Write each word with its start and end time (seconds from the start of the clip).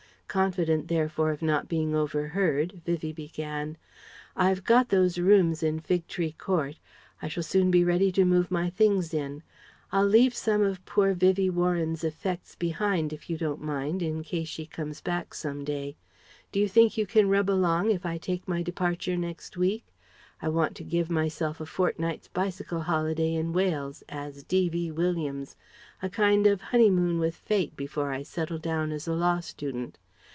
Confident 0.39 0.87
therefore 0.87 1.31
of 1.31 1.41
not 1.41 1.67
being 1.67 1.93
overheard, 1.93 2.79
Vivie 2.85 3.11
began: 3.11 3.75
"I've 4.33 4.63
got 4.63 4.87
those 4.87 5.17
rooms 5.17 5.61
in 5.61 5.81
Fig 5.81 6.07
Tree 6.07 6.31
Court. 6.31 6.79
I 7.21 7.27
shall 7.27 7.43
soon 7.43 7.69
be 7.69 7.83
ready 7.83 8.13
to 8.13 8.23
move 8.23 8.49
my 8.49 8.69
things 8.69 9.13
in. 9.13 9.43
I'll 9.91 10.07
leave 10.07 10.33
some 10.33 10.61
of 10.61 10.85
poor 10.85 11.13
Vivie 11.13 11.49
Warren's 11.49 12.05
effects 12.05 12.55
behind 12.55 13.11
if 13.11 13.29
you 13.29 13.37
don't 13.37 13.61
mind, 13.61 14.01
in 14.01 14.23
case 14.23 14.47
she 14.47 14.65
comes 14.65 15.01
back 15.01 15.33
some 15.33 15.65
day. 15.65 15.97
Do 16.53 16.61
you 16.61 16.69
think 16.69 16.97
you 16.97 17.05
can 17.05 17.27
rub 17.27 17.49
along 17.49 17.91
if 17.91 18.05
I 18.05 18.17
take 18.17 18.47
my 18.47 18.63
departure 18.63 19.17
next 19.17 19.57
week? 19.57 19.83
I 20.41 20.47
want 20.47 20.75
to 20.77 20.85
give 20.85 21.09
myself 21.09 21.59
a 21.59 21.65
fortnight's 21.65 22.29
bicycle 22.29 22.83
holiday 22.83 23.33
in 23.33 23.51
Wales 23.51 24.01
as 24.07 24.43
D.V. 24.45 24.91
Williams 24.91 25.57
a 26.01 26.09
kind 26.09 26.47
of 26.47 26.61
honeymoon 26.61 27.19
with 27.19 27.35
Fate, 27.35 27.75
before 27.75 28.13
I 28.13 28.23
settle 28.23 28.59
down 28.59 28.93
as 28.93 29.09
a 29.09 29.13
law 29.13 29.41
student. 29.41 29.97